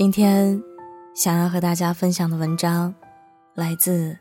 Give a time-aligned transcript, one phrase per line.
[0.00, 0.62] 今天
[1.14, 2.94] 想要和大家分享的文章，
[3.52, 4.16] 来自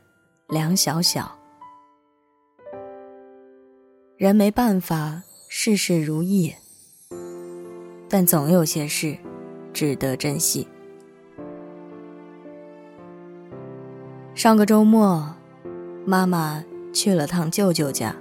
[0.49, 1.31] 梁小小。
[4.17, 6.53] 人没办法事事如意，
[8.09, 9.15] 但总有些事
[9.71, 10.67] 值得珍惜。
[14.35, 15.33] 上个周末，
[16.05, 18.13] 妈妈去了趟舅舅家，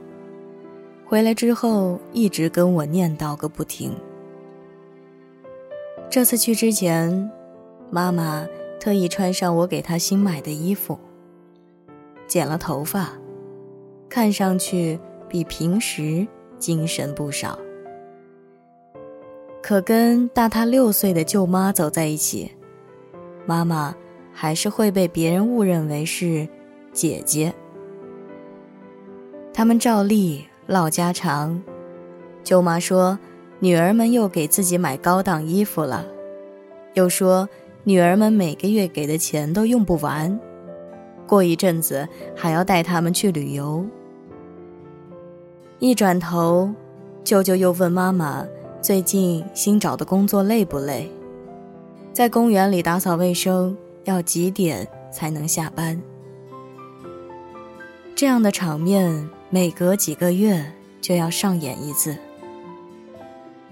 [1.04, 3.92] 回来之后一直跟我念叨个不停。
[6.08, 7.28] 这次去之前。
[7.90, 8.46] 妈妈
[8.78, 10.98] 特意穿上我给她新买的衣服，
[12.26, 13.12] 剪了头发，
[14.10, 16.26] 看上去比平时
[16.58, 17.58] 精神不少。
[19.62, 22.52] 可跟大她六岁的舅妈走在一起，
[23.46, 23.94] 妈妈
[24.32, 26.46] 还是会被别人误认为是
[26.92, 27.54] 姐姐。
[29.52, 31.62] 他们照例唠家常，
[32.44, 33.18] 舅妈说
[33.60, 36.04] 女儿们又给自己买高档衣服了，
[36.92, 37.48] 又说。
[37.88, 40.38] 女儿们每个月给的钱都用不完，
[41.26, 43.82] 过一阵子还要带他们去旅游。
[45.78, 46.70] 一转头，
[47.24, 48.44] 舅舅又问妈妈
[48.82, 51.10] ：“最近新找的工作累不累？
[52.12, 55.98] 在公园里打扫卫生要几点才能下班？”
[58.14, 60.62] 这样的场面每隔几个月
[61.00, 62.14] 就要上演一次。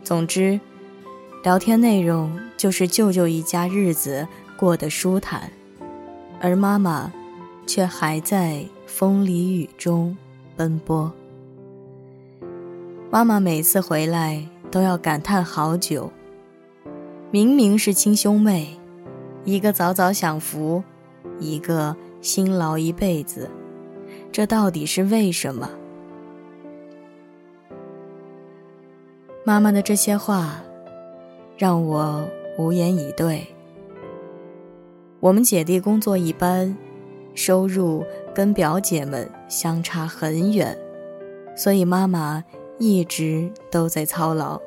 [0.02, 0.58] 总之。
[1.46, 5.48] 聊天内容就是舅舅一家日子过得舒坦，
[6.40, 7.12] 而妈妈
[7.68, 10.16] 却还在风里雨中
[10.56, 11.12] 奔波。
[13.12, 16.10] 妈妈每次回来都要感叹好久。
[17.30, 18.76] 明明是亲兄妹，
[19.44, 20.82] 一个早早享福，
[21.38, 23.48] 一个辛劳一辈子，
[24.32, 25.70] 这到底是为什么？
[29.44, 30.60] 妈妈的这些话。
[31.56, 33.46] 让我无言以对。
[35.20, 36.76] 我们姐弟工作一般，
[37.34, 38.04] 收入
[38.34, 40.76] 跟表姐们相差很远，
[41.56, 42.44] 所以妈妈
[42.78, 44.60] 一直都在操劳。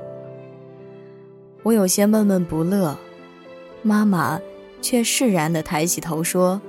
[1.61, 2.97] 我有些闷闷不乐，
[3.83, 4.41] 妈妈
[4.81, 6.59] 却释然的抬起头说：“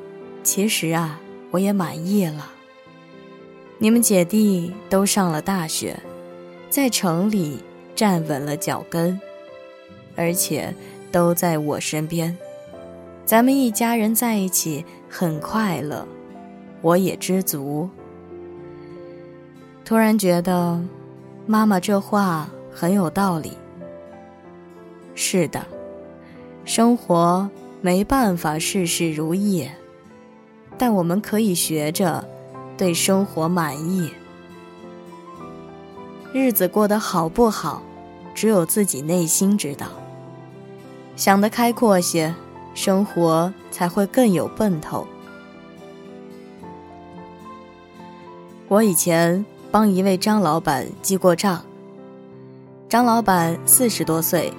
[0.44, 1.18] 其实啊，
[1.50, 2.50] 我也满意了。
[3.78, 5.98] 你们姐弟都上了大学，
[6.68, 7.60] 在城里
[7.94, 9.18] 站稳了脚跟。”
[10.20, 10.74] 而且
[11.10, 12.36] 都在我身边，
[13.24, 16.06] 咱们一家人在一起很快乐，
[16.82, 17.88] 我也知足。
[19.82, 20.78] 突然觉得，
[21.46, 23.56] 妈妈这话很有道理。
[25.14, 25.66] 是的，
[26.66, 27.48] 生活
[27.80, 29.66] 没办法事事如意，
[30.76, 32.28] 但我们可以学着
[32.76, 34.12] 对生活满意。
[36.34, 37.82] 日子过得好不好，
[38.34, 39.86] 只有自己内心知道。
[41.20, 42.34] 想得开阔些，
[42.72, 45.06] 生活才会更有奔头。
[48.68, 51.62] 我以前帮一位张老板记过账。
[52.88, 54.50] 张老板四十多岁，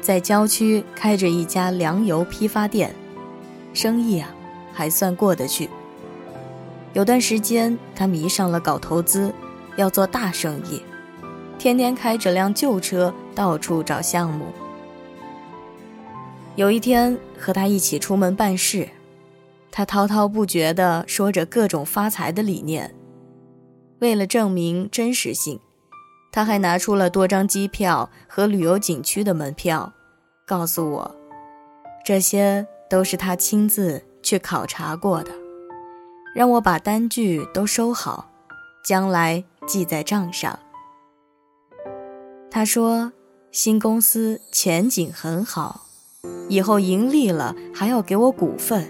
[0.00, 2.92] 在郊区开着一家粮油批发店，
[3.72, 4.28] 生意啊
[4.74, 5.70] 还算过得去。
[6.94, 9.32] 有段时间，他迷上了搞投资，
[9.76, 10.82] 要做大生意，
[11.60, 14.46] 天天开着辆旧车到处找项目。
[16.58, 18.88] 有一天和他一起出门办事，
[19.70, 22.92] 他滔滔不绝地说着各种发财的理念。
[24.00, 25.60] 为了证明真实性，
[26.32, 29.92] 他还拿出了多张机票和旅游景区的门票，
[30.44, 31.14] 告诉我，
[32.04, 35.30] 这些都是他亲自去考察过的，
[36.34, 38.32] 让我把单据都收好，
[38.84, 40.58] 将来记在账上。
[42.50, 43.12] 他说，
[43.52, 45.84] 新公司前景很好。
[46.48, 48.84] 以后盈利了还要给我股份。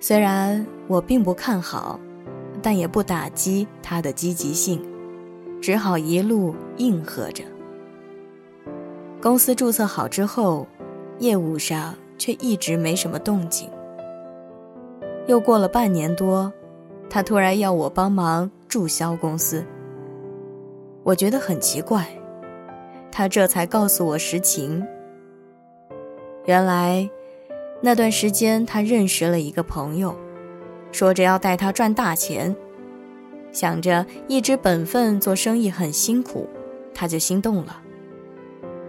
[0.00, 2.00] 虽然我并不看好，
[2.62, 4.82] 但也不打击他的积极性，
[5.60, 7.44] 只好一路应和着。
[9.20, 10.66] 公司注册好之后，
[11.18, 13.70] 业务上却一直没什么动静。
[15.26, 16.52] 又过了半年多，
[17.08, 19.64] 他突然要我帮忙注销公司。
[21.02, 22.06] 我觉得很奇怪，
[23.12, 24.82] 他这才告诉我实情。
[26.50, 27.08] 原来，
[27.80, 30.16] 那段时间他认识了一个朋友，
[30.90, 32.56] 说着要带他赚大钱。
[33.52, 36.48] 想着一直本分做生意很辛苦，
[36.92, 37.80] 他就心动了。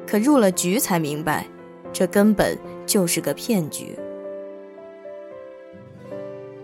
[0.08, 1.46] 可入了局才明白，
[1.94, 3.96] 这根本就是个骗局。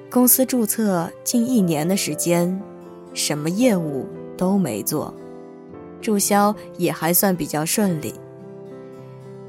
[0.10, 2.60] 公司注册近一年的时间，
[3.14, 5.14] 什么业务都没做，
[6.02, 8.16] 注销也还算比较顺利。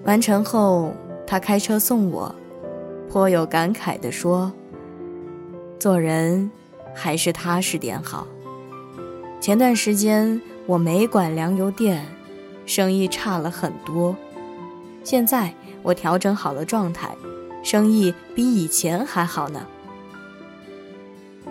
[0.05, 0.93] 完成后。
[1.31, 2.35] 他开车送我，
[3.11, 4.51] 颇有感慨地说
[5.79, 6.51] ：“做人
[6.95, 8.27] 还是踏实点好。”
[9.39, 12.03] 前段时间我没管粮油店，
[12.65, 14.17] 生意差了很多。
[15.05, 15.53] 现在
[15.83, 17.15] 我调整好了状态，
[17.63, 19.67] 生意比以前还好呢。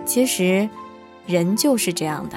[0.04, 0.68] 其实，
[1.24, 2.36] 人就是这样的，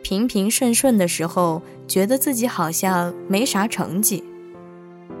[0.00, 4.24] 平平顺顺的时候，觉得自己好像没啥成绩；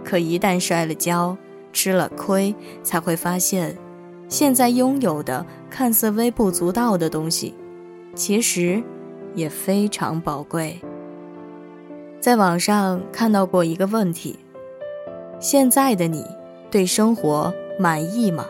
[0.08, 1.36] 可一旦摔了跤，
[1.70, 3.76] 吃了亏，才会发现，
[4.26, 7.54] 现在拥有的看似微不足道的东西。
[8.14, 8.82] 其实
[9.34, 10.80] 也非常宝贵。
[12.20, 14.38] 在网上看到过一个问题：
[15.38, 16.24] 现在的你
[16.70, 18.46] 对生活满意吗？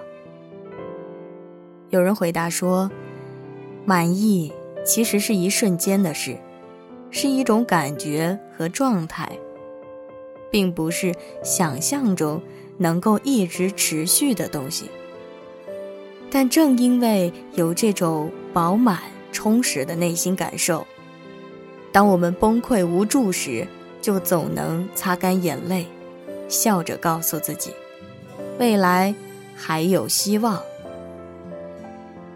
[1.90, 2.88] 有人回答说
[3.84, 4.52] ：“满意
[4.84, 6.36] 其实是一瞬间的事，
[7.10, 9.28] 是一种感觉和状态，
[10.50, 12.42] 并不是想象中
[12.76, 14.90] 能够一直持续的东西。
[16.30, 18.98] 但正因为有这种饱满。”
[19.30, 20.84] 充实的内心感受。
[21.92, 23.64] 当我们崩溃无助时，
[24.00, 25.86] 就总能擦干眼泪，
[26.48, 27.70] 笑着告诉自己，
[28.58, 29.14] 未来
[29.54, 30.60] 还有希望。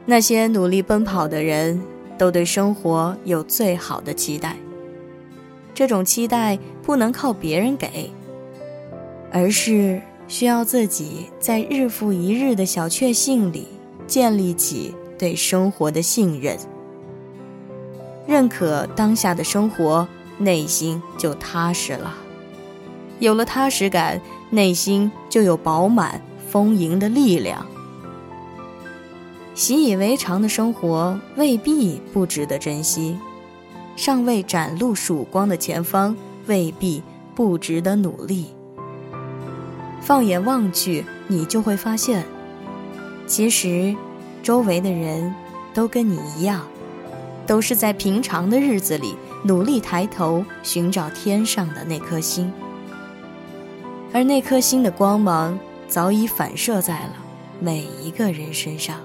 [0.05, 1.83] 那些努力奔跑的人，
[2.19, 4.55] 都对生活有最好的期待。
[5.75, 8.11] 这种期待不能靠别人给，
[9.33, 13.67] 而是需要自己在日复一日的小确幸里
[14.07, 16.57] 建立起对生活的信任。
[18.27, 20.07] 认可当下的生活，
[20.39, 22.15] 内心就踏实了。
[23.19, 24.21] 有了踏实感，
[24.51, 27.67] 内心就有饱满丰盈的力量。
[29.55, 33.19] 习以为常的生活未必不值得珍惜，
[33.97, 36.17] 尚未展露曙光的前方
[36.47, 37.03] 未必
[37.35, 38.49] 不值得努力。
[40.01, 42.25] 放眼望去，你就会发现，
[43.27, 43.95] 其实
[44.43, 45.35] 周围的人
[45.73, 46.67] 都跟你一样。
[47.45, 52.53] 都是在平常的日子里努力抬头寻找天上的那颗星，
[54.13, 57.15] 而那颗星的光芒早已反射在了
[57.59, 58.97] 每一个人身上。